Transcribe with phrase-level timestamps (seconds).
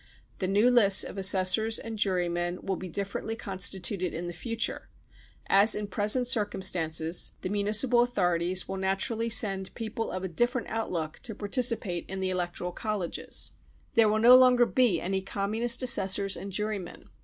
[0.39, 4.89] The new lists of assessors and jurymen will be differently r constituted in future,
[5.45, 7.81] as in present circumstances the THE PERSECUTION OF JEWS
[8.15, 12.19] 27 1 municipal authorities will naturally send people of a different outlook to participate in
[12.19, 13.51] the electoral colleges.
[13.93, 17.11] There will no longer be any Communist assessors and jurymen.